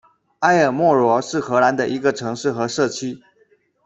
[0.39, 3.21] 埃尔默罗是荷兰的一个城市和社区。